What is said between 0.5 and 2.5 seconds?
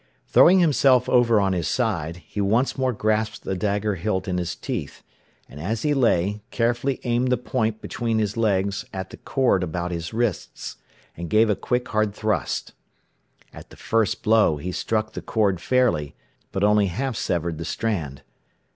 himself over on his side, he